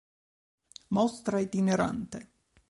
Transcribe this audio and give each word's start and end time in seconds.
Mostra 0.97 1.43
itinerante. 1.45 2.19